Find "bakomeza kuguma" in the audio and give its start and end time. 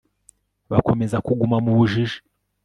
0.71-1.57